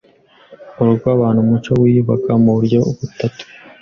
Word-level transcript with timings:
urugo 0.79 1.05
w’ebentu, 1.09 1.39
umuco 1.45 1.71
wiyubeke 1.81 2.31
mu 2.43 2.51
buryo 2.57 2.79
butetu 2.97 3.43